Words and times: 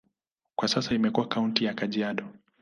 Kwa 0.55 0.67
sasa 0.67 0.95
imekuwa 0.95 1.27
kaunti 1.27 1.65
ya 1.65 1.73
Kajiado. 1.73 2.25